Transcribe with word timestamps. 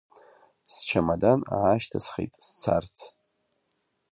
Счамадан 0.83 1.39
аашьҭысхит 1.55 2.33
сцарц. 2.47 2.95